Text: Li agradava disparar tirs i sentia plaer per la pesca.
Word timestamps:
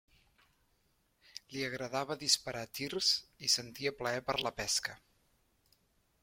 Li 1.55 1.61
agradava 1.67 2.17
disparar 2.23 2.63
tirs 2.79 3.11
i 3.49 3.51
sentia 3.57 3.93
plaer 4.01 4.25
per 4.31 4.37
la 4.49 4.53
pesca. 4.63 4.97